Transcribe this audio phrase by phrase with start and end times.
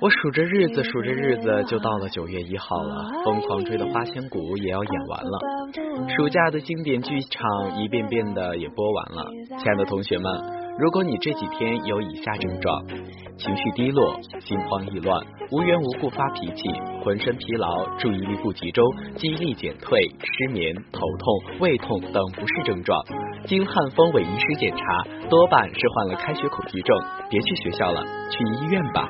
[0.00, 3.04] 我数着日子，数着日子，就到了九月一号了。
[3.24, 5.38] 疯狂追的花千骨也要演完了，
[6.16, 9.26] 暑假的经典剧场一遍遍的也播完了。
[9.58, 10.32] 亲爱的同学们，
[10.80, 12.82] 如果你这几天有以下症状：
[13.36, 15.20] 情绪低落、心慌意乱、
[15.50, 16.70] 无缘无故发脾气、
[17.04, 18.82] 浑身疲劳、注意力不集中、
[19.14, 22.98] 记忆力减退、失眠、头痛、胃痛等不适症状，
[23.44, 26.96] 经汉风委医师检查，多半是患了开学恐惧症，
[27.28, 29.06] 别去学校了，去医院吧。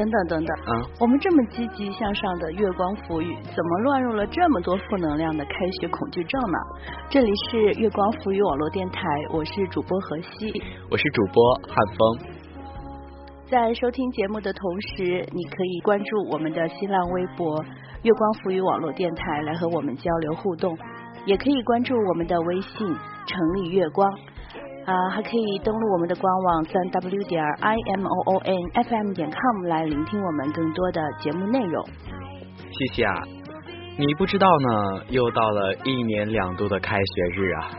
[0.00, 6.58] 等等等等，啊，我们这么积极向上的月光浮语，怎么乱入了这么多负能量的开学恐惧症呢？
[7.10, 10.62] 这里是月光浮语网络电台，我是主播何西。
[10.90, 12.18] 我是主播汉风。
[13.50, 17.62] 在收听节目的同时，你可以关注我们的新浪微博
[18.02, 20.78] “月光浮语网络电台”来和我们交流互动，
[21.26, 22.86] 也可以关注我们的微信
[23.28, 24.10] “城里月光”。
[24.86, 31.84] 啊，还可以登录我们的官网三 w 点 i m o o n f m 点 com 来聆听我们更多的节目内容。
[32.72, 33.22] 谢谢啊，
[33.98, 37.70] 你不知道呢，又到了一年两度的开学日啊，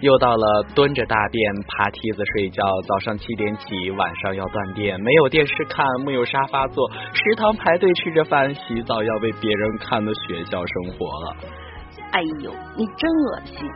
[0.00, 11.36] 又到了蹲着大便、爬梯子睡觉，早上七点起，晚上要断电，没有电视看，木有沙发坐，食堂排队吃着饭，洗澡要被别人看的学校生活了。
[12.12, 13.70] 哎呦，你真恶心！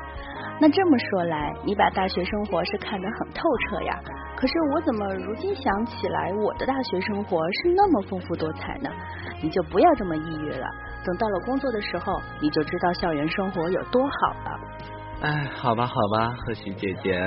[0.62, 3.98] 那这么说来，你把大学生活是看得很透彻呀。
[4.36, 8.88] 可是我怎么如今想起来，我的大学生活是那么丰富多彩呢？
[9.42, 10.64] 你就不要这么抑郁了。
[11.04, 14.60] 等到了工作的时候，你就知道校园生活有多好了。
[15.22, 17.20] 哎，好吧，好吧，贺喜姐姐。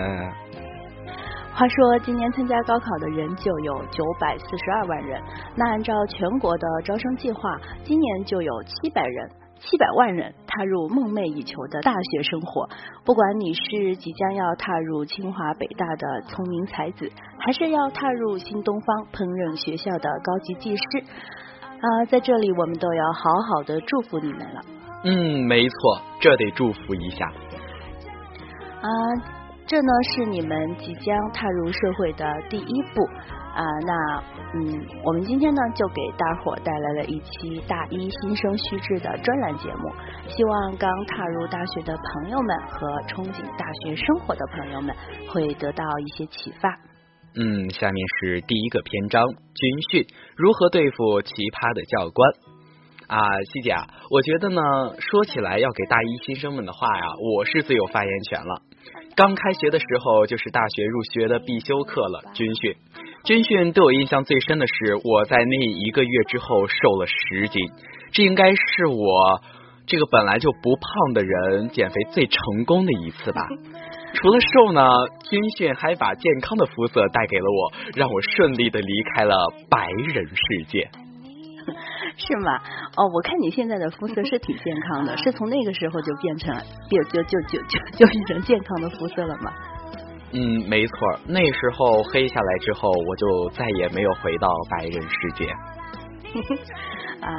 [1.54, 5.22] 话说，今年参加高考的人就有九百四十二万人。
[5.58, 9.30] 那按照全国的招生计划，今年就有七百人。
[9.68, 12.70] 七百万人踏入梦寐以求的大学生活，
[13.04, 20.84] 不管你是即将要踏入清华北大的聪明才子，还是要踏入新东方烹饪学校的高级技师，
[21.82, 24.62] 啊，在这里我们都要好好的祝福你们了。
[25.04, 27.26] 嗯，没错，这得祝福一下。
[28.82, 28.90] 啊，
[29.66, 33.02] 这呢是你们即将踏入社会的第一步。
[33.56, 34.24] 啊，那
[34.54, 39.94] 嗯，我们今天呢就给大伙带来了一期大一新生须知的专栏节目，
[40.28, 44.94] 希望刚踏入大学的朋友们和憧憬大学生活的朋友们
[45.30, 46.70] 会得到一些启发。
[47.38, 50.06] 嗯，下面是第一个篇章：军训
[50.36, 52.56] 如何对付奇葩的教官。
[53.08, 53.22] 啊，
[53.54, 54.62] 西姐啊，我觉得呢，
[55.00, 57.06] 说起来要给大一新生们的话呀，
[57.38, 58.62] 我是最有发言权了。
[59.16, 62.76] 刚开学的时候就是大学入学的必修课了，军训。
[63.26, 67.60] 军训对我印象最深的是，我在那一个月之后瘦了十斤，
[68.12, 69.42] 这应该是我
[69.88, 73.42] 这个本来就不胖的人减肥最成功的一次吧。
[74.14, 74.84] 除了瘦呢，
[75.28, 79.36] 军训还把健康的肤色带给了我，让我顺利的离开了
[79.72, 80.88] 白人世界。
[82.18, 82.62] 是吗？
[82.96, 86.56] 哦，我看你现在的肤色是挺健康的，是从那个时候就变成
[86.88, 89.52] 变就就就就就变成健康的肤色了吗？
[90.38, 90.96] 嗯，没错，
[91.28, 95.46] 那时候黑下来之后，我就再也没有回到白人世界。
[97.24, 97.32] 啊，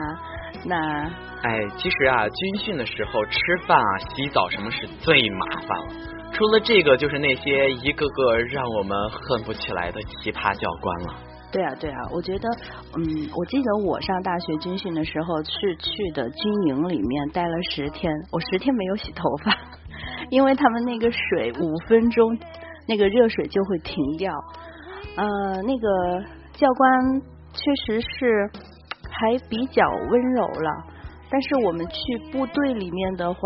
[0.65, 1.05] 那
[1.43, 5.95] 哎，其实啊，军训的时候吃饭啊、洗澡什么是最麻烦了。
[6.33, 11.15] 除了这个，就是那些一个个让我们恨不起来的奇葩教官了。
[11.53, 12.49] 对啊，对啊，我觉得，
[12.97, 19.55] 嗯，我记得我上大学军训的时候是去的军营里面待了十天，我十天没有洗头发，
[20.31, 22.39] 因为他们那个水五分钟。
[22.87, 24.33] 那个热水就会停掉，
[25.17, 27.21] 呃，那个教官
[27.53, 28.51] 确实是
[29.11, 30.71] 还比较温柔了，
[31.31, 33.41] 但是我们去部队里面的话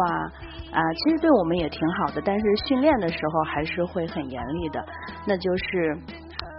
[0.73, 4.85] 啊，其实对我们也挺好的，但是训练的时候还是会很严厉的，
[5.27, 5.99] 那就是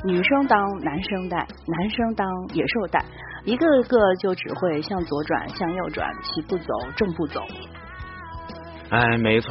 [0.04, 3.06] 女生当男生带，男生当野兽带，
[3.46, 7.42] 一个个就只会向左转、向右转、齐步走、正步走。
[8.92, 9.50] 哎，没错。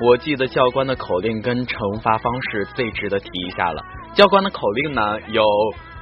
[0.00, 3.82] 我记得教官的口令跟惩罚方式最值得提一下了。
[4.14, 5.42] 教官的口令呢有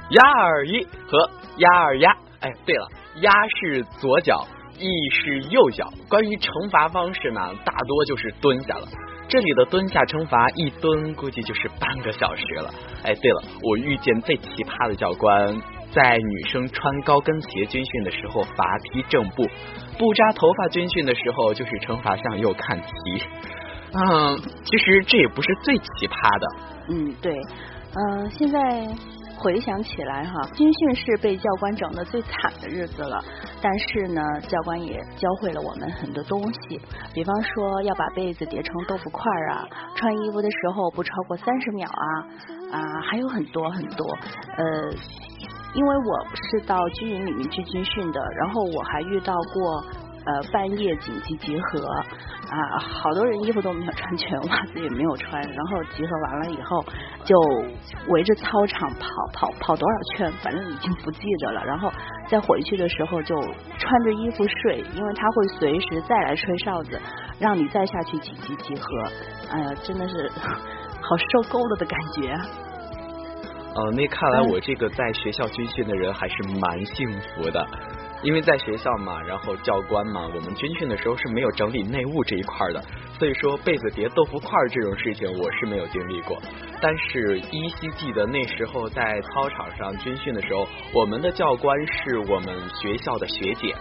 [0.09, 2.11] 压二一和压二压。
[2.41, 2.87] 哎，对了，
[3.21, 4.45] 压是左脚，
[4.77, 5.89] 一是右脚。
[6.07, 8.87] 关于惩罚方式呢，大多就是蹲下了。
[9.27, 12.71] 这里的蹲下惩罚一蹲估计就是半个小时了。
[13.03, 15.59] 哎，对了，我遇见最奇葩的教官，
[15.95, 19.47] 在女生穿高跟鞋军训的时候罚踢正步，
[19.97, 23.23] 不扎头发军训的时候就是惩罚向右看齐。
[23.93, 26.47] 嗯，其实这也不是最奇葩的。
[26.89, 27.33] 嗯，对，
[27.95, 28.59] 嗯，现在
[29.37, 33.23] 回想起来哈，军训是被教官整的最惨的日子了。
[33.61, 36.79] 但是呢，教官也教会了我们很多东西，
[37.13, 39.65] 比方说要把被子叠成豆腐块啊，
[39.95, 42.03] 穿衣服的时候不超过三十秒啊，
[42.71, 44.05] 啊，还有很多很多，
[44.57, 44.91] 呃，
[45.75, 49.83] 因为我是到军营里面去军训的，然后我还遇到过
[50.25, 51.85] 呃半夜紧急集合
[52.49, 56.83] 啊，好多人衣服都没有穿全，袜子也没有穿，然后集合完了以后
[57.25, 57.35] 就
[58.07, 61.91] 围着操场跑跑跑多少圈，反正已经不记得了，然后
[62.29, 63.35] 再回去的时候就
[63.77, 66.99] 穿着衣服睡，因为他会随时再来吹哨子，
[67.37, 68.87] 让你再下去紧急集合，
[69.51, 70.31] 哎呀，真的是。
[71.07, 72.33] 好受够了的感觉。
[73.75, 77.67] 呃，那看来我这个在学校军训的人还是蛮幸福的，
[78.23, 82.81] 因为在学校嘛，然后教官嘛，我们军训的时候是没有整理内务这一块的，
[83.19, 86.41] 所以说被子叠豆腐块这种事情我是没有经历过。
[86.81, 93.75] 但是依稀记得那时候在操场上军训的时候，我们的教官是我们学校的学姐，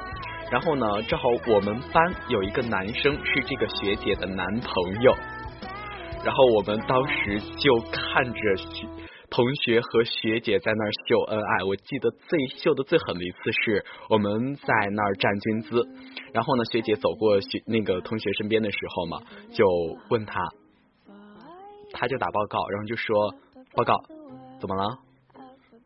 [0.51, 5.15] 然后呢，正好我们班有一个男生是这个学姐的男朋友。
[6.25, 8.57] 然后我们当时就看着
[9.35, 11.65] 同学和学姐在那儿秀恩爱。
[11.65, 15.89] 我记得最秀的最狠的一次是我们在那儿站军姿，
[16.33, 19.19] 然后呢，学姐走过学那个同学身边的时候嘛，
[19.51, 19.67] 就
[20.09, 20.41] 问他，
[21.93, 23.35] 他就打报告，然后就说
[23.75, 24.01] 报告
[24.61, 24.99] 怎么了？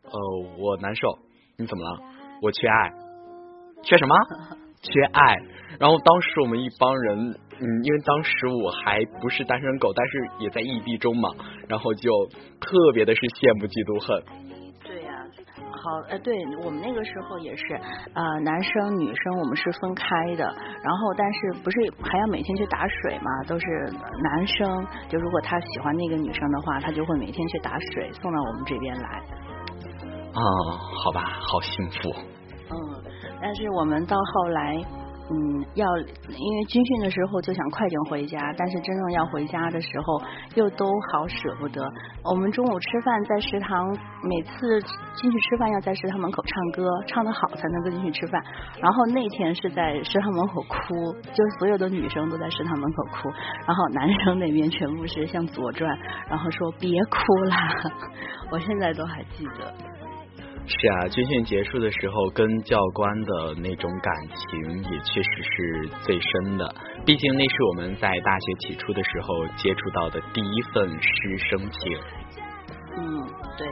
[0.03, 0.19] 呃，
[0.59, 1.17] 我难受。
[1.57, 2.01] 你怎么了？
[2.43, 2.91] 我缺爱。
[3.81, 4.15] 缺什么？
[4.83, 5.37] 缺爱。
[5.79, 7.39] 然后当时我们一帮人。
[7.61, 11.29] 嗯，因为当时我还不是单身狗，但是也在异地中嘛，
[11.67, 12.09] 然后就
[12.61, 14.23] 特别的是羡慕嫉妒恨。
[14.79, 15.11] 对呀，
[15.75, 16.33] 好，呃，对
[16.63, 17.75] 我们那个时候也是，
[18.15, 20.07] 呃，男生女生我们是分开
[20.39, 23.27] 的，然后但是不是还要每天去打水嘛？
[23.43, 23.65] 都是
[24.23, 29.09] 男生，就如果他喜欢那个女生的话，他就会每天去打水送到我们这边来。
[30.31, 30.41] 啊，
[31.03, 32.15] 好吧，好幸福。
[32.71, 32.73] 嗯，
[33.41, 34.79] 但是我们到后来。
[35.31, 40.19] 嗯，要因为军训的时候就想快点回家，但是真正要回家的时候
[40.55, 41.87] 又都好舍不得。
[42.23, 43.87] 我们中午吃饭在食堂，
[44.23, 44.81] 每次
[45.13, 48.43] 进去吃饭要在食堂门口唱歌，唱得好才能够进去吃饭。
[48.81, 53.29] 然后那天是在食堂门口哭，就是所有的女生都在食堂门口哭，
[53.67, 55.95] 然后男生那边全部是向左转，
[56.27, 57.57] 然后说别哭啦。
[58.49, 59.71] 我现在都还记得。
[60.69, 66.75] 是啊，军训结束的时候，跟教官的那种感情也确实是最深的。
[67.05, 71.97] 毕竟那是我们在大学起初的时候接触到的第一份师生情。
[72.95, 73.27] 嗯，
[73.57, 73.67] 对。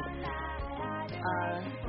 [1.13, 1.86] 呃。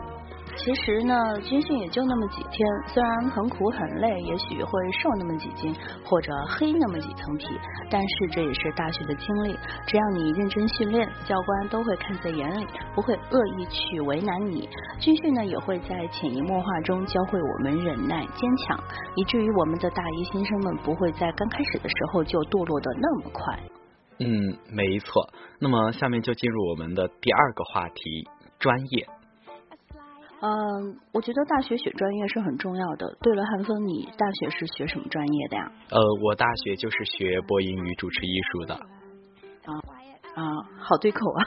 [0.58, 5.72] 其实呢，军训也就那么几天，虽然很苦很累，也许会瘦那么几斤，
[6.04, 7.46] 或者黑那么几层皮，
[7.88, 9.56] 但是这也是大学的经历。
[9.86, 14.68] 只要你认真训练，教官都会看在眼里，不会恶意去为难你。
[14.98, 18.78] 军训呢，也会在潜移默化中教会我们忍耐、坚强，
[19.14, 23.58] 以至于我们的大一新生们不会在刚开始的时候就堕落的那么快。
[24.18, 25.30] 嗯，没错。
[25.60, 28.28] 那么下面就进入我们的第二个话题——
[28.58, 29.06] 专业。
[30.40, 33.16] 嗯，我觉得大学选专业是很重要的。
[33.20, 35.72] 对了，韩风，你大学是学什么专业的呀？
[35.90, 38.74] 呃，我大学就是学播音与主持艺术的。
[38.74, 39.72] 啊
[40.36, 40.42] 啊，
[40.78, 41.42] 好对口啊！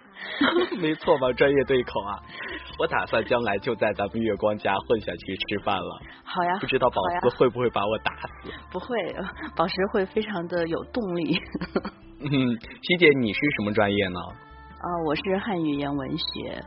[0.78, 1.32] 没错吧？
[1.32, 2.20] 专业对口啊！
[2.78, 6.00] 我打算将来就在咱们月光家混下去吃饭了。
[6.24, 6.58] 好呀。
[6.60, 6.96] 不知道宝
[7.30, 8.50] 石会不会把我打死？
[8.70, 9.16] 不会，
[9.56, 11.38] 宝石会非常的有动力。
[12.20, 12.28] 嗯，
[12.82, 14.20] 西姐，你是什么专业呢？
[14.76, 16.60] 啊，我是汉语言文学。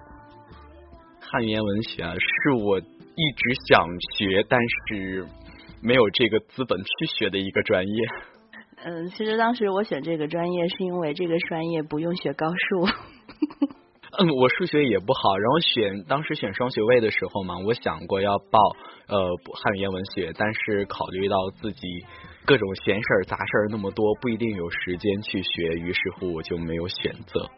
[1.31, 4.59] 汉语言文学啊，是我一直想学，但
[4.89, 5.25] 是
[5.81, 7.93] 没有这个资本去学的一个专业。
[8.83, 12.85] 嗯，其实当时我选这个专业是因为这个专业不用学高数。
[14.19, 18.59] 嗯，我数学也不好，然后选当时选双学位的时候嘛，我想过要报
[19.07, 19.17] 呃
[19.53, 21.87] 汉语言文学，但是考虑到自己
[22.43, 27.49] 各种闲事儿杂事儿那么多，不一定有时间去学，于是乎我就没有选择。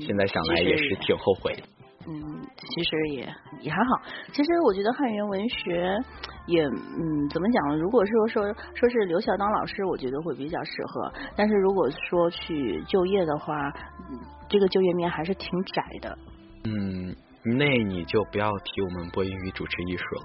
[0.00, 1.62] 现在想来也是挺后悔的。
[2.06, 3.28] 嗯，其实也
[3.60, 4.02] 也还好。
[4.32, 5.98] 其实我觉得汉语言文学
[6.46, 7.76] 也嗯，怎么讲呢？
[7.76, 11.12] 如果说说说是留校当老师，我觉得会比较适合。
[11.36, 13.68] 但是如果说去就业的话，
[14.10, 16.18] 嗯这个就业面还是挺窄的。
[16.64, 17.14] 嗯，
[17.44, 20.22] 那你就不要提我们播音与主持艺术了。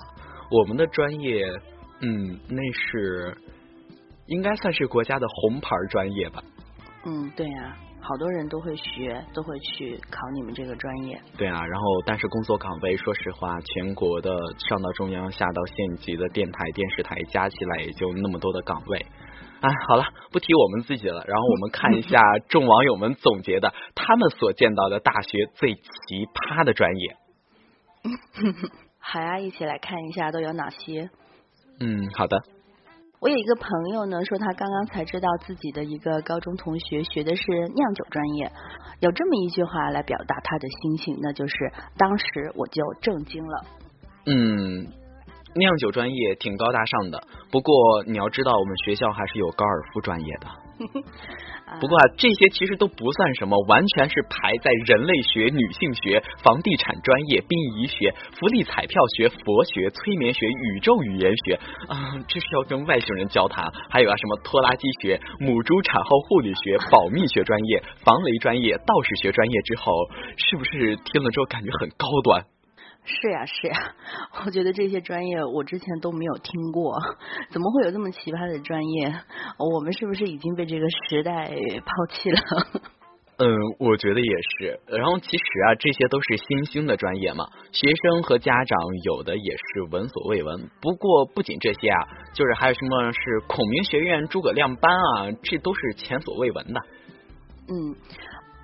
[0.49, 1.45] 我们的专业，
[2.01, 3.37] 嗯，那是
[4.27, 6.41] 应该算是国家的红牌专业吧？
[7.05, 7.77] 嗯，对呀。
[8.07, 11.19] 好多人都会学，都会去考你们这个专业。
[11.37, 14.29] 对啊，然后但是工作岗位，说实话，全国的
[14.69, 19.05] 上到中央，下到县级的电台、电视台加起来也就那么多的岗位。
[19.61, 25.81] 哎，好了，不提我们自己了，然后我们看一下众网友们总结的他们所见到的大学最奇
[26.33, 27.17] 葩的专业。
[28.99, 31.09] 好呀，一起来看一下都有哪些。
[31.79, 32.43] 嗯，好的。
[33.25, 38.51] 我有一个朋友呢，说他刚刚才知道自己的一个高中同学学的是酿酒专业，
[38.99, 41.55] 有这么一句话来表达他的心情，那就是
[41.97, 43.65] 当时我就震惊了。
[44.27, 44.85] 嗯，
[45.55, 50.64] 酿酒专业挺高大上的，不过你要知道，我们学校还是有高尔夫专业的。
[51.81, 61.55] 不过啊，这些其实都不算什么，完全是排在人类学、女性学、房地产专业、殡仪学、福利彩票学、佛学、催眠学、宇宙语言学
[61.87, 63.65] 啊，这是要跟外星人交谈。
[63.89, 69.91] 还有啊，什么拖拉机学、母猪产后护理学、保密学专业、防雷专业、道士学专业之后，
[70.37, 72.45] 是不是听了之后感觉很高端？
[73.05, 73.75] 是呀是呀，
[74.45, 76.97] 我觉得这些专业我之前都没有听过，
[77.51, 79.13] 怎么会有这么奇葩的专业？
[79.59, 82.39] 我们是不是已经被这个时代抛弃了？
[83.37, 83.45] 嗯，
[83.79, 84.79] 我觉得也是。
[84.87, 90.69] 然后其实啊，这些都是新兴的专业嘛，学生和家长有的也是闻所未闻。
[90.81, 96.79] 不过不仅这些啊，就是还有什么是孔明学院、诸葛亮班啊，这都是前所未闻的。
[97.67, 97.95] 嗯。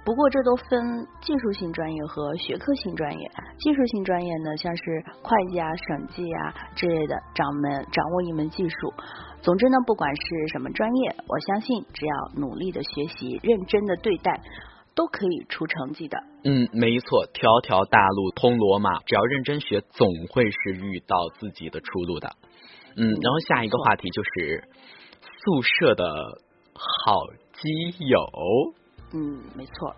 [0.04, 3.32] 不过这都分技术性专业和学科性专业。
[3.60, 4.84] 技术性专业呢，像是
[5.22, 8.94] 会计啊、审计啊之类的，掌门掌握一门技术。
[9.42, 14.42] 总之呢，不管是什么专业，我相信只要努力的学习、认真的对待，
[14.96, 16.18] 都可以出成绩的。
[16.46, 22.32] 嗯，没错，条条大路通罗马，只要认真学，总会是遇到自己的出路的。
[22.98, 24.68] 嗯，然后下一个话题就是
[25.44, 26.06] 宿舍的
[26.74, 27.14] 好
[27.54, 28.18] 基友。
[29.14, 29.96] 嗯，没错。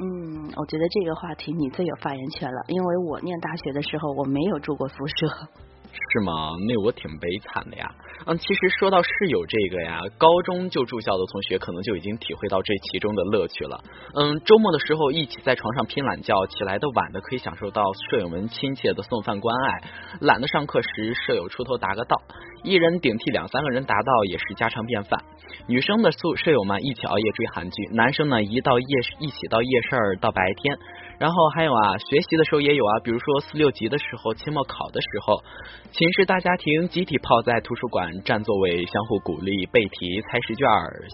[0.00, 5.48] 嗯，我觉得这个话题你最有发言权了，因为我念大学的时候我没有住过宿舍。
[5.92, 6.56] 是吗？
[6.66, 7.90] 那我挺悲惨的呀。
[8.26, 13.80] 嗯，其实说到室友这个呀，高中就住校的同学可能就已经体会到这其中的乐趣了。
[14.14, 19.82] 嗯，周末的时候一起在床上拼懒觉，起来的晚的可以享受到舍友们亲切的送饭关爱。
[20.20, 22.16] 懒得上课时，舍友出头答个到，
[22.64, 25.22] 一人顶替两三个人答到也是家常便饭。
[25.66, 28.86] 女生的宿舍友们一起熬夜追韩剧，男生呢一到夜
[29.20, 30.78] 一起到夜市到白天。
[31.18, 35.42] 然后还有啊，学习的时候也有啊，比如说四六级的时候，期末考的时候，
[35.90, 40.66] 寝室大家庭集体泡在图书馆占座位，相互鼓励背题、猜试卷。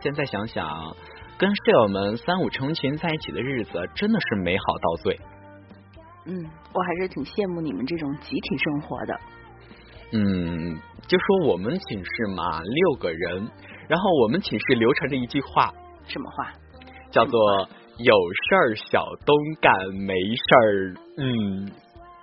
[0.02, 0.94] 现在想想，
[1.38, 5.18] 跟舍友们三五成群在一起的日子，真的是美好到最。
[6.26, 9.20] 嗯，我还是挺羡慕你们这种集体生活的。
[10.12, 13.48] 嗯，就说我们寝室嘛，六个人，
[13.88, 15.72] 然后我们寝室流传着一句话，
[16.06, 16.52] 什么话？
[17.10, 17.68] 叫做。
[17.98, 21.70] 有事儿小东干，没事儿嗯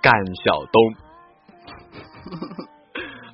[0.02, 0.12] 干
[0.44, 0.94] 小东。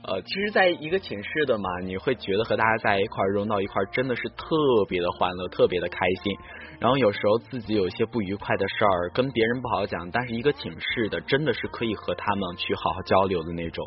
[0.06, 4.46] 呃，其实，在一个寝室的嘛，你会觉得和大家在一块儿融到一块儿，真的是特
[4.88, 6.32] 别的欢乐，特别的开心。
[6.80, 13.84] 然后有时候自己有一些不愉快的事儿，跟别人不好讲，但是一个寝室的，真的是可以和他们去好好交流的那种。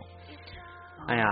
[1.07, 1.25] 哎呀。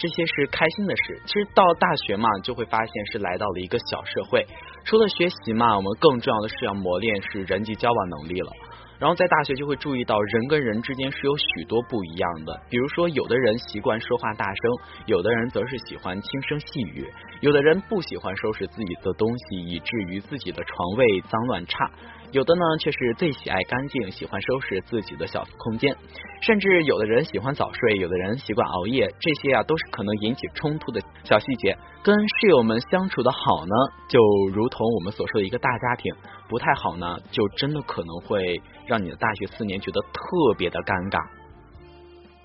[0.00, 1.20] 这些是开心的事。
[1.26, 4.46] 其实到大学嘛，就会发现是来到了一个小社会。
[4.84, 8.50] 除了学习嘛，我们更重要的是要磨练是人际交往能力了。
[8.98, 12.60] 然后在大学就会注意到人跟人之间是有许多不一样的。
[12.68, 14.72] 比如说，有的人习惯说话大声，
[15.06, 17.06] 有的人则是喜欢轻声细语，
[17.40, 21.88] 有的人不喜欢收拾自己的东西，以至于自己的床位脏乱差。
[22.30, 25.96] 有的呢，却是最喜爱干净，喜欢收拾自己的小空间，
[26.42, 31.74] 甚至有的人喜欢早睡，有的人习惯熬夜，这些啊都是可能引起冲突的小细节。
[32.02, 33.74] 跟室友们相处的好呢，
[34.10, 34.20] 就
[34.52, 36.14] 如同我们所说的一个大家庭；
[36.50, 41.37] 不太好呢，就真的可能会让你的大学四年觉得特别的尴尬。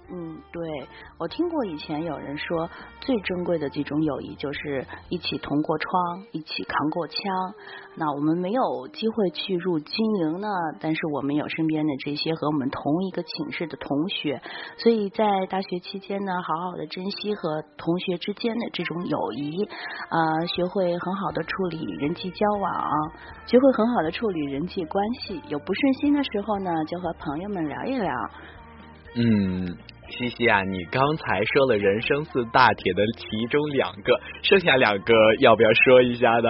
[0.09, 2.69] 嗯，对，我听过以前有人说，
[2.99, 7.17] 最珍贵的几种友谊就是一起同过窗，一起扛过枪。
[7.95, 10.47] 那我们没有机会去入军营呢，
[10.81, 14.41] 但是我们有身边的这些和我们同一个寝室的同学，
[14.77, 19.63] 所以在大学期间呢，好好的珍惜和同学之间的这种友谊，
[20.09, 23.11] 啊，学会很好的处理人际交往，
[23.45, 25.41] 学会很好的处理人际关系。
[25.47, 28.13] 有不顺心的时候呢，就和朋友们聊一聊。
[29.15, 29.92] 嗯。
[30.09, 36.49] 西西啊，你刚才说了人生四大铁的其中两个，剩下两个要不要说一下呢？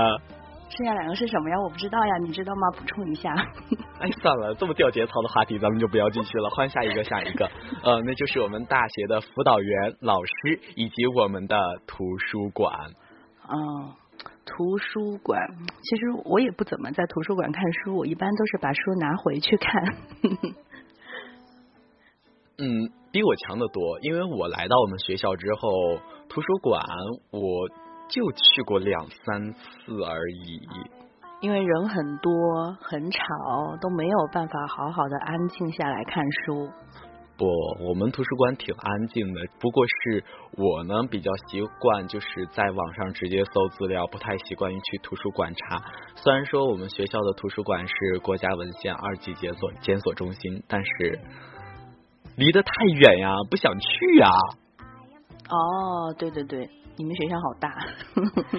[0.70, 1.60] 剩下两个是什么呀？
[1.62, 2.72] 我不知道呀，你知道吗？
[2.72, 3.32] 补充一下。
[4.00, 7.48] 哎，算了，这么掉节操的话题，咱们就不要继续了，换下一个，下一个。
[7.84, 11.56] 呃，那就是我们大学的辅导员、老师以及我们的
[11.86, 12.74] 图书馆。
[13.48, 13.94] 哦，
[14.46, 15.40] 图书馆，
[15.84, 19.84] 其实我也不怎么在图书馆看书，我一般都是把书拿回去看。
[22.58, 25.70] 嗯，比我强的多，因为我来到我们学校之后，
[26.28, 26.84] 图书馆
[27.30, 27.70] 我
[28.10, 30.60] 就去过两三次而已。
[31.40, 32.32] 因为人很多，
[32.82, 33.22] 很吵，
[33.80, 36.68] 都没有办法好好的安静下来看书。
[37.38, 37.46] 不，
[37.88, 40.24] 我们图书馆挺安静的，不过是
[40.58, 45.84] 我呢比较习惯就是在网上直接搜资料，不太习惯于去图书馆查。
[46.16, 51.20] 虽然说我们学校的图书馆是国家文献二级检索检索中心，但是
[52.36, 54.30] 离得太远呀，不想去呀。
[55.50, 57.70] 哦，对对对，你们学校好大。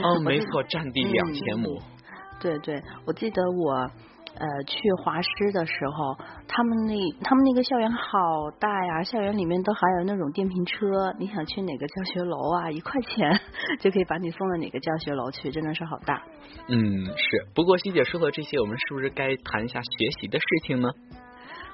[0.02, 1.80] 哦， 没错，占地两千亩。
[2.40, 3.90] 对对，我记得我。
[4.36, 13.40] 呃，去华师的时候，他们那他们那个校园好大呀，校园里面都还有那种电瓶车，你想去哪个教学楼啊，一块钱
[13.78, 16.20] 就可以把你送到哪个教学楼去，真的是好大。
[16.66, 17.46] 嗯，是。
[17.54, 20.88] 不过，西姐说的这些，我们是不是该谈一下学习的事情呢？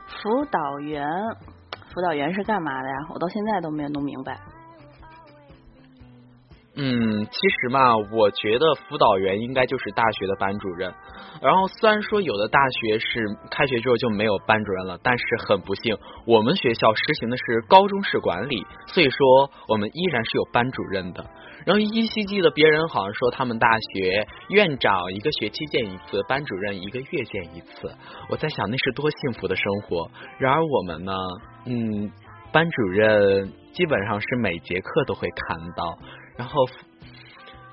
[0.06, 1.02] 辅导员，
[1.92, 2.94] 辅导员是干嘛的呀？
[3.12, 4.38] 我到现在都没有弄明白。
[6.76, 10.94] 嗯，其实嘛，我觉得辅导员应该就是大学的班主任。
[11.42, 21.26] 然后虽然说有的大学是开学之后就没有班主任了，但是很不幸，我们学校实行的是高中式管理，所以说我们依然是有班主任的。
[21.66, 27.92] 然后依稀记得别人好像说他们大学院长一个学期见一次，班主任一个月见一次。
[28.30, 30.08] 我在想那是多幸福的生活。
[30.38, 31.12] 然而我们呢，
[31.66, 32.10] 嗯，
[32.52, 35.98] 班主任基本上是每节课都会看到。
[36.36, 36.54] 然后，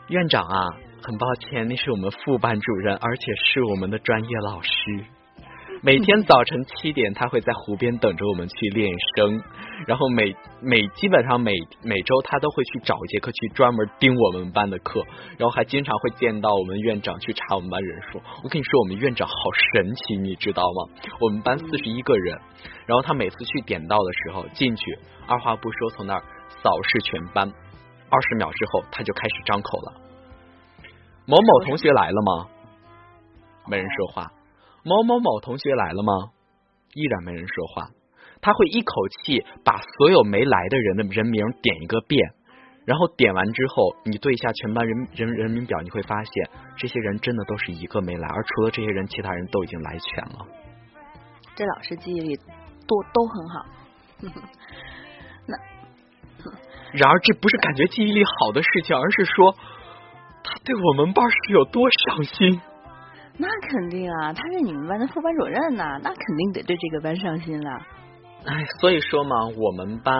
[0.10, 0.68] 院长啊，
[1.02, 5.06] 很抱歉，那是我们副班主任，而且是我们的专业老师。
[5.82, 9.42] 每天早晨七点，他会在湖边等着我们去练声。
[9.86, 11.54] 然后每每基本上每
[11.84, 15.04] 每周，他都会去找一节课去专门盯我们班的课。
[15.38, 18.20] 然后还经常会见到我们院长去查我们班人数。
[18.44, 19.34] 我跟你说，我们院长好
[19.74, 20.94] 神奇，你知道吗？
[21.22, 22.36] 我们班四十一个人，
[22.88, 24.84] 然后他每次去点到的时候，进去
[25.28, 26.24] 二话不说，从那儿
[26.64, 27.52] 扫视全班。
[28.10, 29.94] 二十秒之后，他就开始张口了。
[31.26, 32.50] 某某同学来了吗？
[33.68, 34.32] 没人说话。
[34.88, 36.32] 某某某同学来了吗？
[36.94, 37.90] 依然没人说话。
[38.42, 42.32] 他会一口气把所有没来的人的人名点一个遍，
[42.86, 50.48] 然后点完之后，你对一下全班人人人名表，你会发现这些人真的都是一个没来，而除了这些人，其他人都已经来全了。
[51.56, 52.38] 这老师记忆力
[52.88, 53.66] 都都很好。
[55.48, 55.58] 那。
[56.94, 59.54] 然而，这不是感觉记忆力好的事情，而是说
[60.44, 62.62] 他对我们班是有多上心。
[63.38, 67.72] 那肯定啊，他是你们班的副班主任呐，那肯定得对这个班上心了。
[68.46, 70.20] 哎，所以说嘛，我们班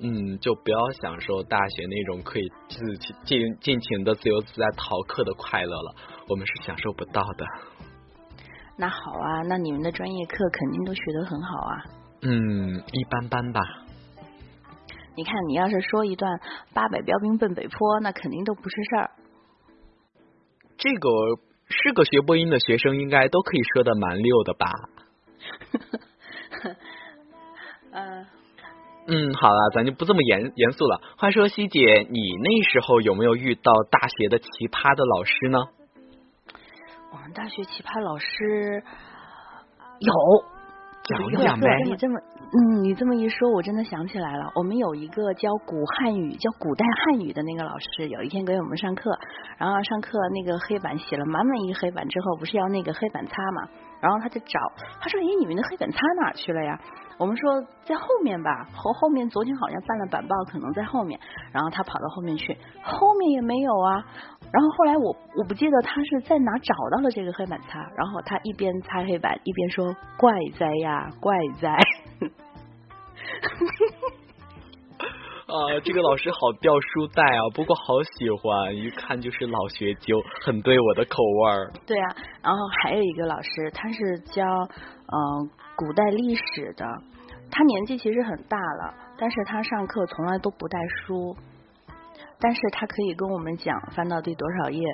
[0.00, 2.78] 嗯，就不要享受大学那种可以自
[3.24, 5.94] 尽尽情的自由自在逃课的快乐了，
[6.28, 7.44] 我们是享受不到的。
[8.78, 11.84] 那好啊，那你们的专业课肯定都学得很好啊。
[12.22, 13.60] 嗯，一般般吧。
[15.14, 16.40] 你看，你要是说一段
[16.72, 19.10] 八百标兵奔北坡，那肯定都不是事儿。
[20.78, 21.08] 这个
[21.68, 24.72] 是个学播音的学生，应该都可以说的蛮溜的吧？
[27.92, 28.26] 嗯
[29.08, 31.00] 嗯，好了，咱就不这么严严肃了。
[31.16, 35.58] 话说，西姐，你那时候有没有遇到大学的奇葩的老师呢？
[37.12, 38.82] 我们大学奇葩老师
[40.00, 40.55] 有。
[41.06, 44.50] 讲一讲呗，你这么，嗯，你这么一说，我真的想起来了。
[44.56, 49.16] 我们有一个教古汉语、教古代汉语的那个老师，有一天给我们上课，
[49.56, 53.68] 然后上课那个黑板写了满满一个黑板之后，不是要那个黑板擦嘛？
[54.00, 54.58] 然后他就找，
[55.00, 56.78] 他说：“咦，你们的黑板擦哪去了呀？”
[57.18, 61.18] 我们说在后面吧，后后面昨天好像办了板报，可能在后面。
[61.50, 64.04] 然后他跑到后面去，后面也没有啊。
[64.52, 71.74] 然后后来我我不记得他是在哪找到了这个黑板擦，然后他一边擦黑板一边说：“怪哉呀，怪哉。”
[75.46, 81.72] 啊，这个老师好掉书袋啊，不过好喜欢，一看就是老学究，很对我的口味儿。
[81.86, 86.84] 对啊，然后还有一个老师，他是教嗯古代历史的，
[87.48, 91.36] 他年纪其实很大了，但是他上课从来都不带书，
[92.40, 94.84] 但是他可以跟我们讲翻到第多少页。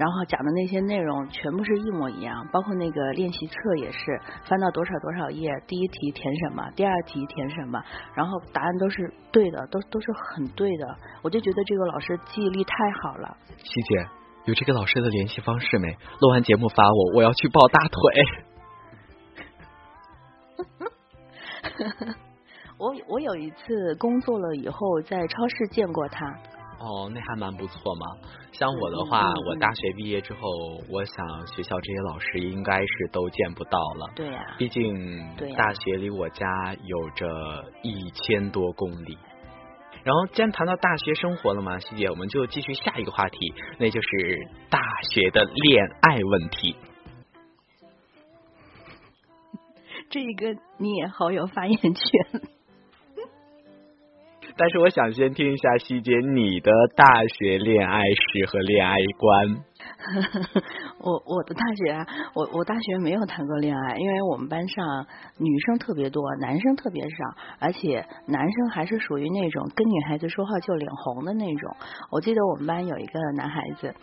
[0.00, 7.78] 然后讲的那些内容全部是一模一样，包括那个练习册也是翻到多少多少页，第一题填什么，第二题填什么，
[8.14, 10.96] 然后答案都是对的，都都是很对的。
[11.20, 13.36] 我就觉得这个老师记忆力太好了。
[13.58, 14.08] 希姐，
[14.46, 15.92] 有这个老师的联系方式没？
[16.18, 18.00] 录完节目发我，我要去抱大腿。
[22.78, 26.34] 我我有一次工作了以后，在超市见过他。
[26.80, 28.06] 哦，那还蛮不错嘛。
[28.52, 30.40] 像我的话，我大学毕业之后，
[30.88, 34.10] 我想学校这些老师应该是都见不到了。
[34.16, 34.54] 对呀。
[34.56, 39.18] 毕竟大学离我家有着一千多公里。
[40.02, 44.80] 然后，既然谈到大学生活了嘛，希姐，我们就继续下一个话题，那就是大
[45.12, 46.74] 学的恋爱问题。
[50.08, 52.40] 这个你也好有发言权。
[54.60, 57.06] 但是我想先听一下希姐你的大
[57.38, 59.64] 学恋爱史和恋爱观。
[61.00, 65.06] 我我的大学，我我大学没有谈过恋爱，因为我们班上
[65.38, 67.16] 女生特别多，男生特别少，
[67.58, 71.76] 而且男生还是属于那种跟女孩子说话就脸红的那种。
[72.10, 73.94] 我记得我们班有一个男孩子，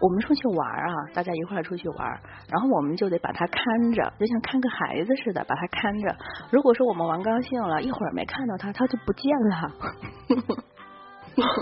[0.00, 6.16] 我们出去玩啊，大家一块儿出去玩，然后我们就得把他看着，就像看个孩子似的把他看着。
[6.50, 9.70] 如果说我们玩高兴了，一会儿没看到他，他就不见了。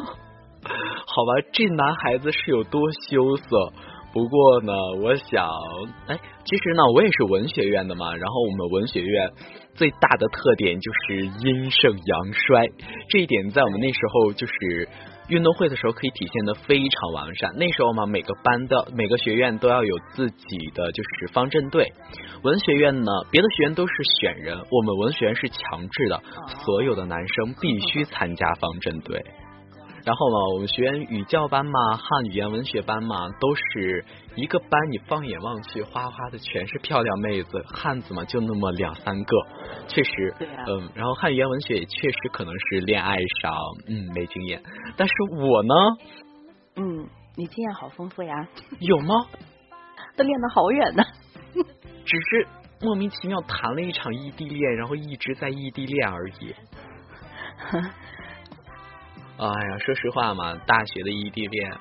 [0.63, 3.73] 好吧，这男孩子是有多羞涩？
[4.13, 5.47] 不过呢，我想，
[6.09, 8.13] 哎，其实呢，我也是文学院的嘛。
[8.17, 9.31] 然后我们文学院
[9.75, 12.67] 最大的特点就是阴盛阳衰，
[13.09, 14.89] 这一点在我们那时候就是
[15.31, 17.53] 运动会的时候可以体现的非常完善。
[17.57, 21.87] 那时候嘛，每个班的每个学院都要有自己的就是方阵队。
[22.43, 26.21] 文学院呢，别的学院都是选人，我们文学院是强制的，
[26.65, 29.25] 所有的男生必须参加方阵队。
[30.05, 39.37] 然后呢，我们学员语教班嘛，汉语言文学班嘛，都是一个班，你放眼望去，哗哗的全是漂亮妹子，汉子嘛就那么两三个，
[39.89, 43.53] 确实，嗯，然后汉语言文学也确实可能是恋爱上，
[43.89, 44.63] 嗯，没经验。
[44.97, 45.75] 但是我呢，
[46.77, 49.15] 嗯，你经验好丰富呀，有吗？
[50.17, 51.05] 都练得好远呢，
[52.05, 52.47] 只是
[52.81, 56.55] 莫名其妙谈了一场异地恋，然后一直在异地恋而已。
[59.41, 61.73] 哎呀，说实话嘛，大学的异地恋，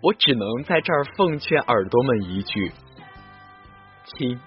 [0.00, 2.72] 我只能在这儿奉劝耳朵们一句：
[4.04, 4.40] 亲，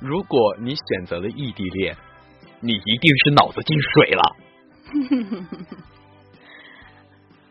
[0.00, 1.94] 如果你选择了异地恋，
[2.60, 4.36] 你一定是脑子进水了。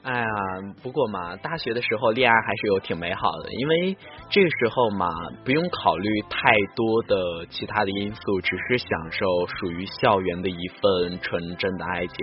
[0.01, 0.27] 哎呀，
[0.81, 3.95] 不过嘛，大学的时候恋爱还是有挺美好的，因为
[4.31, 5.07] 这个时候嘛，
[5.43, 9.25] 不用考虑太多的其他的因素，只是享受
[9.59, 12.17] 属于校园的一份纯真的爱情。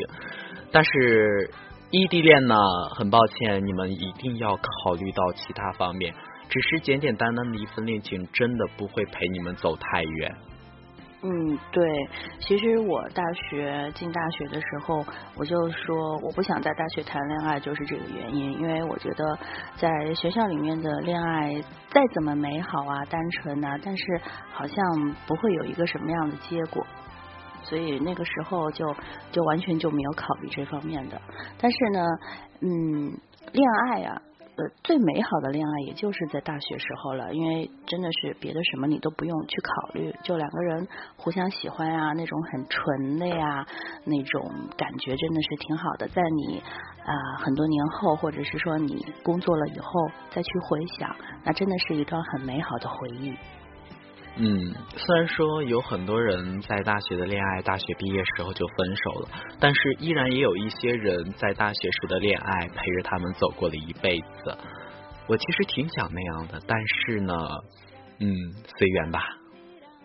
[0.72, 1.50] 但是
[1.90, 2.56] 异地恋呢，
[2.96, 6.12] 很抱歉，你们一定要考虑到其他方面。
[6.48, 10.34] 只是简简单单的一份恋情，真的不会陪你们走太远。
[11.22, 12.08] 嗯，对，
[12.40, 15.04] 其实我大学进大学的时候，
[15.36, 18.52] 我就说我不想在大学谈恋爱，就是这个原因。
[18.60, 19.38] 因为我觉得
[19.76, 21.54] 在学校里面的恋爱
[21.90, 24.20] 再怎么美好啊、单纯啊，但是
[24.52, 24.76] 好像
[25.26, 26.84] 不会有一个什么样的结果。
[27.62, 28.94] 所以那个时候就
[29.30, 31.20] 就完全就没有考虑这方面的，
[31.58, 32.06] 但是呢，
[32.60, 33.18] 嗯，
[33.52, 34.22] 恋爱啊，
[34.56, 43.66] 呃，最美好的恋爱也就是在大学时候了，因为真的是别的什么你都不用去考虑，就两个人互相喜欢啊，那种很纯的呀，
[44.04, 46.06] 那种感觉真的是挺好的。
[46.08, 46.62] 在你
[47.04, 49.90] 啊很多年后，或者是说你工作了以后
[50.30, 53.34] 再去回想，那真的是一段很美好的回忆。
[54.36, 59.28] 嗯，虽然说有很多人在大学的恋爱，大学毕业时候就分手了，
[59.60, 64.56] 但是依然也有一些人在大学时的恋爱陪着他们走过了一辈子。
[65.28, 67.34] 我其实挺想那样的，但是呢，
[68.20, 68.26] 嗯，
[68.76, 69.22] 随缘吧。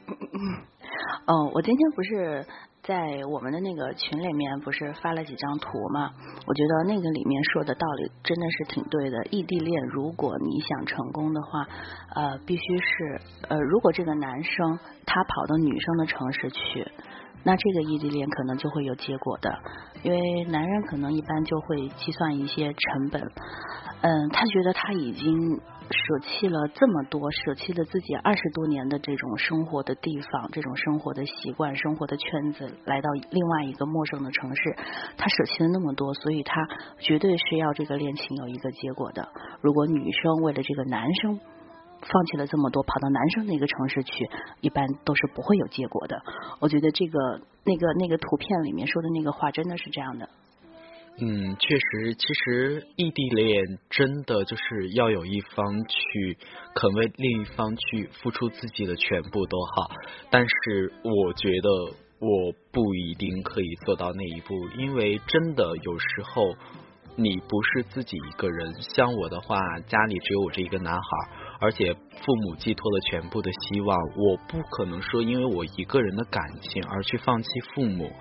[0.07, 2.45] 嗯，我今天不是。
[2.87, 6.09] 在我们的那个群里面，不是发了几张图吗？
[6.45, 9.25] 我觉得那个里面说的道理真的是挺对的。
[9.25, 11.67] 异地恋，如果你想成功的话，
[12.15, 16.87] 呃，必须是呃，如果这个男生他跑到女生的城市去，
[17.43, 19.53] 那这个异地恋可能就会有结果的。
[20.03, 23.21] 因为男人可能一般就会计算一些成本，
[23.99, 25.59] 嗯，他觉得他已经。
[25.89, 34.75] 舍弃了这么多，舍弃了自己二十多年的这种生活的地方，这种生活的习惯、生活的圈子，来到另外一个陌生的城市，
[35.17, 36.67] 他舍弃了那么多，所以他
[36.99, 39.29] 绝对是要这个恋情有一个结果的。
[39.61, 41.39] 如果女生为了这个男生
[42.01, 44.29] 放弃了这么多，跑到男生那个城市去，
[44.61, 46.21] 一般都是不会有结果的。
[46.59, 50.29] 我觉得这个那个那个图片里面说的那个话真的是这样的。
[51.19, 56.37] 嗯，确实，其实异地恋真的就是要有一方去
[56.75, 59.89] 肯为另一方去付出自己的全部都好，
[60.29, 61.69] 但是我觉得
[62.19, 66.53] 我不一定可以做到那一步，因为真的有时候
[67.15, 71.46] 你不是自己一个人，像我的话，家里只有我这一个男孩。
[71.59, 78.11] 而且父母寄托了全部的希望，我不可能说因为我一个人的感情而去放弃父母。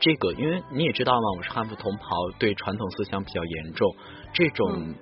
[0.00, 3.94] 这个，因为你也知道嘛，我是汉服同袍，对传统思想比较严重，
[4.32, 4.94] 这种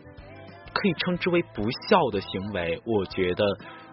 [0.73, 3.45] 可以称之为不孝的行为，我觉得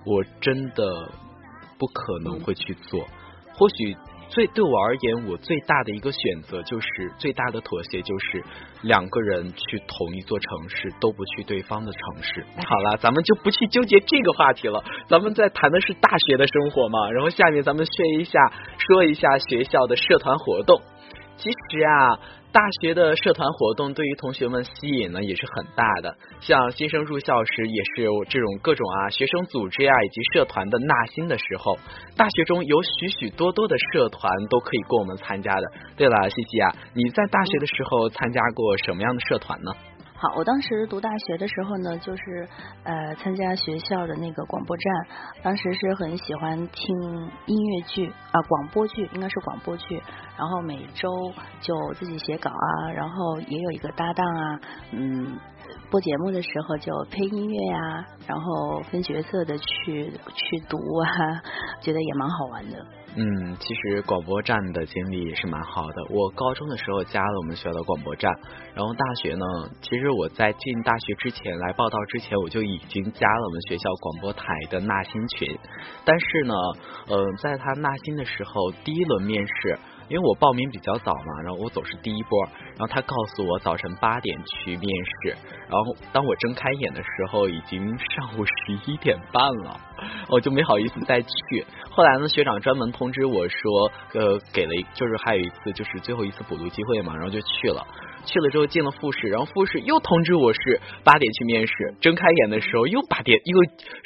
[0.06, 1.12] 我真的
[1.78, 3.06] 不可能会去做。
[3.54, 3.96] 或许。
[4.32, 6.88] 最对我而言，我最大的一个选择就是
[7.20, 8.42] 最大的妥协，就是
[8.82, 12.46] 两个人去同一座城市，都不去对方的城市。
[12.66, 17.12] 好了，咱们就不去纠结这个话题了，咱们在谈的是大学的生活嘛。
[17.12, 17.92] 然后下面咱们学
[18.22, 18.40] 一下，
[18.78, 20.82] 说一下学校的社团活动。
[21.36, 22.20] 其实啊，
[22.54, 26.14] 大学的社团活动对于同学们吸引呢也是很大的。
[26.42, 31.78] 像新生入校时，也是有这种各种啊学生组织呀以及社团的纳新的时候。
[32.18, 35.72] 大学中有许许多多的社团都可以供我们参加的。
[35.96, 39.72] 对了，西西啊，你在大学的时候参加过什么样的社团呢？
[40.22, 42.48] 好，我当时读大学的时候呢，就是
[42.84, 44.94] 呃参加学校的那个广播站，
[45.42, 46.96] 当时是很喜欢听
[47.48, 50.00] 音乐剧啊广播剧，应该是广播剧，
[50.38, 51.10] 然后每周
[51.60, 54.60] 就自己写稿啊，然后也有一个搭档啊，
[54.92, 55.40] 嗯，
[55.92, 61.10] 播节目的时候就配音乐呀，然后分角色的去去读啊，
[61.84, 62.78] 觉得也蛮好玩的。
[63.18, 65.96] 嗯，其实广播站的经历也是蛮好的。
[66.10, 68.32] 我高中的时候加了我们学校的广播站，
[68.74, 69.46] 然后大学呢，
[69.82, 75.60] 其实我在进大学之前来报道之前，我就已经加了我们学校广播台的纳新群。
[76.06, 76.54] 但是呢，
[77.10, 79.78] 嗯，在他纳新的时候，第一轮面试。
[80.12, 82.44] 因为我报名比较早嘛，然后我总是第一波，
[82.78, 84.88] 然后他告诉我早晨八点去面
[85.24, 85.30] 试，
[85.70, 89.80] 然后当我睁开眼的时候，已经上午十一点半了，
[90.28, 91.66] 我就没好意思再去。
[91.90, 97.88] 后来呢，学长专门通知我说，呃，给了就是还有一次就是最后一次补录机会嘛，然后就去了。
[98.26, 103.58] 去了之后进了复试，然后复试又通知我是八点去面试，睁开眼的时候又八点又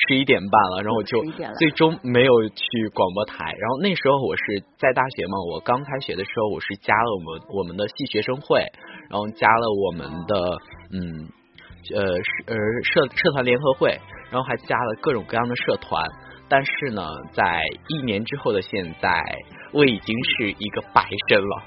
[0.08, 1.22] 十一点半了，然后我就
[1.60, 3.46] 最终没有去广播台。
[3.46, 8.66] 然后那时候我是在大学嘛，我刚开学的时候我是加了我们我们的系学生会，
[9.10, 10.58] 然后加了我们的
[10.92, 11.30] 嗯
[11.96, 12.04] 呃
[12.48, 14.00] 呃社社团联合会，
[14.32, 16.10] 然后还加了各种各样的社团。
[16.48, 17.02] 但是呢，
[17.34, 19.10] 在一年之后的现在，
[19.72, 21.64] 我已经是一个白身了。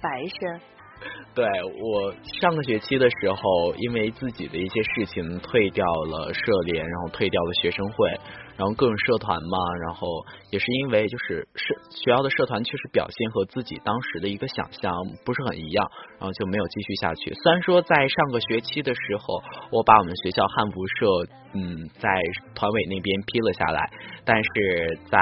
[0.00, 0.60] 白身。
[1.34, 8.10] 对我上个学期的时候，因为自己的一些事情退掉了社联，然后退掉了学生会，
[8.58, 10.06] 然后各种社团嘛，然后
[10.50, 14.92] 也是因为就是社学校的社团确实表现和自己当时的一个想象
[15.24, 17.32] 不是很一样，然后就没有继续下去。
[17.32, 22.10] 虽然说在上个学期的时候，我把我们学校汉服社嗯在
[22.54, 23.90] 团委那边批了下来，
[24.26, 25.18] 但是在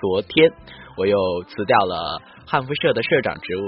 [0.00, 0.48] 昨天
[0.98, 2.20] 我又辞掉了。
[2.46, 3.62] 汉服社的社长职务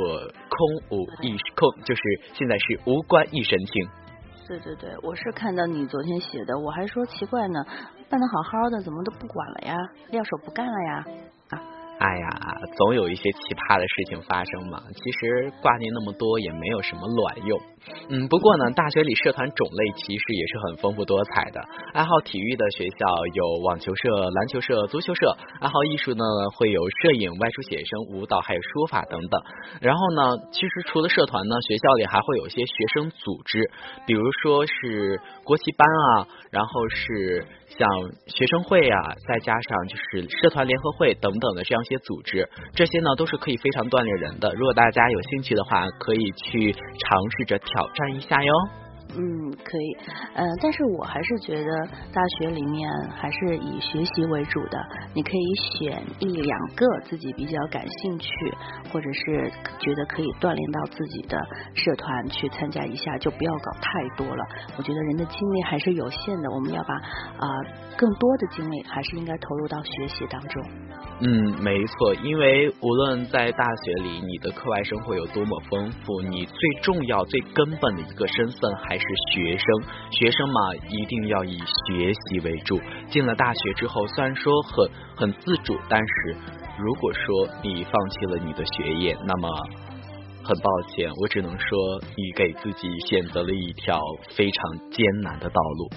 [0.48, 2.02] 空无一空，就是
[2.34, 3.88] 现在是无关一身轻。
[4.48, 7.64] 对对对，我是看到你昨天写的，我还说奇怪呢，
[8.08, 9.76] 办的好好的，怎么都不管了呀？
[10.10, 11.06] 撂手不干了呀？
[11.50, 11.79] 啊。
[12.00, 14.80] 哎呀，总有一些奇葩的事情发生嘛。
[14.88, 17.60] 其实挂念那么多也没有什么卵用。
[18.08, 21.60] 嗯，不过呢，大学里社团种类其实也是很丰富多彩的。
[21.92, 25.28] 爱好体育的学校有网球社、篮球社、足球社；
[25.60, 26.24] 爱好艺术呢，
[26.56, 29.36] 会有摄影、外出写生、舞蹈，还有书法等等。
[29.82, 33.60] 然后呢，其实除了社团呢，学校里还会有一些学生组织，
[34.06, 35.86] 比如说是国旗班
[36.16, 37.44] 啊，然后是
[37.76, 37.88] 像
[38.26, 41.90] 学生会啊，再加上就是社团联合会等等的这样一。
[41.90, 44.54] 些组织，这些呢都是可以非常锻炼人的。
[44.54, 48.52] 如果大家有兴趣的话，可以去尝试着挑战一下哟。
[49.16, 49.96] 嗯，可以，
[50.34, 54.78] 嗯，但是我还是觉得大学里面还是以学习为主的。
[55.14, 58.28] 你可以选一两个自己比较感兴趣，
[58.92, 61.36] 或者是觉得可以锻炼到自己的
[61.74, 64.44] 社团去参加一下，就不要搞太多了。
[64.78, 67.48] 我觉得人的精力还是有限的，我们要把啊
[67.96, 70.62] 更多的精力还是应该投入到学习当中。
[71.22, 79.66] 嗯，没错，因为无论在大学里你的课外生活有多么丰富，你最重要、最根本的一个身份还是学生。
[80.10, 82.80] 学生嘛，一定要以学习为主。
[83.10, 86.36] 进了大学之后，虽然说很很自主，但是
[86.78, 89.48] 如果说你放弃了你的学业，那么
[90.42, 91.78] 很抱歉，我只能说
[92.16, 94.00] 你给自己选择了一条
[94.34, 95.90] 非常艰难的道路。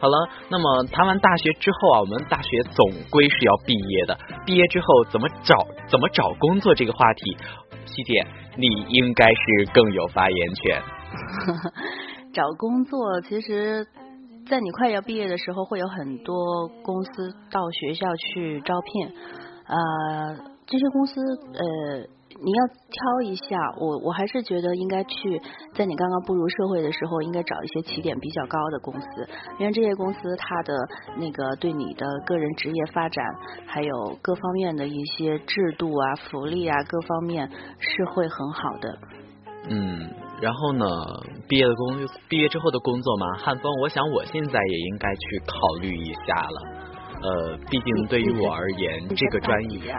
[0.00, 4.18] 好了，那么谈完大学之后啊，我们大学总归是要毕业的。
[4.46, 5.54] 毕业之后怎么找
[5.88, 7.36] 怎么找工作这个话题，
[7.84, 10.82] 西姐你应该是更有发言权。
[12.32, 13.86] 找工作其实，
[14.48, 19.08] 在你快要毕业的时候，会有很多公司到学校去招聘，
[19.66, 20.36] 呃，
[20.66, 21.20] 这些公司
[21.52, 22.19] 呃。
[22.42, 25.40] 你要挑一下，我我还是觉得应该去，
[25.74, 29.06] 在你刚刚步入社会的时候，应该找一些起点比较高的公司，
[29.58, 30.74] 因为这些公司它的
[31.16, 33.24] 那个对你的个人职业发展，
[33.66, 38.98] 还有各方面的一些制度啊、福利啊各方面是会很好的。
[39.68, 40.08] 嗯，
[40.40, 40.86] 然后呢，
[41.48, 46.62] 毕业的工毕业之后的工作嘛，汉风，我想我现在也应该去考虑一下了。
[47.22, 49.94] 呃，毕竟对于我而言，这个专业。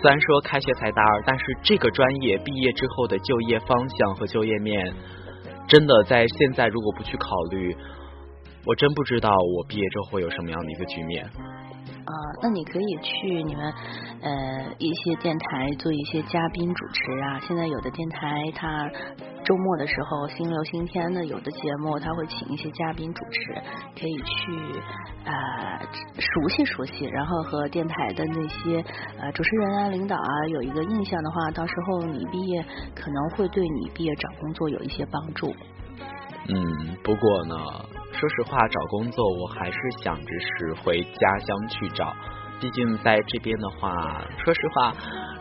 [0.00, 4.92] 虽然说开学才大二，但是这个专业毕业之后的就业方向和就业面，
[5.68, 7.76] 真的在现在如果不去考虑，
[8.64, 11.24] 我真不知道我毕业之后会有什么样的一个局面。
[11.24, 13.72] 啊，那你可以去你们
[14.22, 17.38] 呃一些电台做一些嘉宾主持啊。
[17.46, 18.90] 现在有的电台它
[19.44, 23.54] 周末的时候，星流星天的有的节目，他会请一些嘉宾主持，
[23.98, 24.80] 可以去
[25.24, 25.80] 呃
[26.18, 28.84] 熟悉熟悉，然后和电台的那些
[29.18, 35.52] 呃主持人啊、领导啊有一个印象的话，到时候你毕业可能会对你毕业找工作有一些帮助。
[36.48, 37.56] 嗯，不过呢，
[38.12, 42.14] 说实话，找工作我还是想着是回家乡去找，
[42.60, 44.92] 毕竟在这边的话，说实话，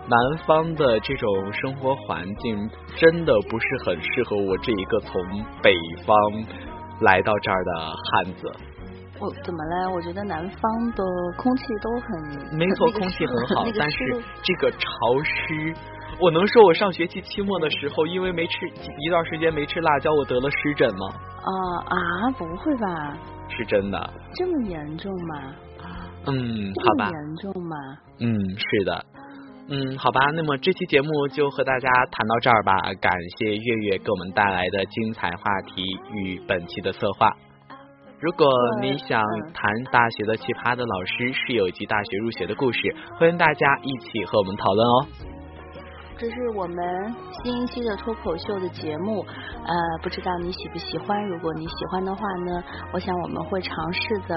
[0.10, 5.22] 南方的这种生活环境真的不是很适合我这一个从
[5.62, 5.72] 北
[6.04, 6.16] 方
[7.02, 7.72] 来到这儿的
[8.12, 8.52] 汉子。
[9.20, 9.92] 我怎么了？
[9.94, 11.04] 我觉得南方的
[11.38, 13.98] 空气都很没错，空气很好，但是
[14.42, 14.88] 这个潮
[15.24, 15.76] 湿。
[16.20, 21.08] 我能说，我上学期期末的时候，因为没吃一段时间没吃辣椒，我得了湿疹吗？
[21.44, 21.52] 啊
[21.86, 23.16] 啊，不会吧？
[23.50, 24.10] 是真的。
[24.34, 25.54] 这么严重吗？
[26.26, 27.10] 嗯，好吧。
[27.12, 27.76] 严重吗？
[28.22, 29.06] 嗯，是的。
[29.72, 30.20] 嗯，好吧。
[30.34, 32.76] 那么这期节目就和大家谈到这儿吧。
[33.00, 37.32] 感谢月月给我们带来的精彩话题与本期的策划。
[38.20, 38.50] 如果
[38.82, 45.06] 你想谈大学的奇葩的老师、室友及大学入学的故事，欢迎大家一起和我们讨论哦。
[46.18, 51.24] 这是我们新一期的脱口秀的节目，呃，不知道你喜不喜欢？
[51.30, 54.36] 如果你喜欢的话呢，我想我们会尝试的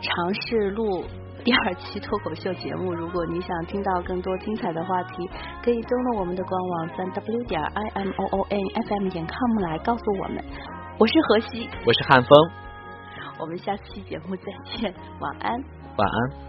[0.00, 1.04] 尝试录
[1.44, 2.92] 第二期脱口秀节目。
[2.92, 5.28] 如果你想听到更多精彩的话题，
[5.62, 10.44] 可以登录我们的官网三 w 点 i m o o n f m 点 com 来告诉我们。
[10.98, 12.30] 我是何西，我是汉风，
[13.40, 15.52] 我们下期节目再见，晚安，
[15.96, 16.47] 晚安。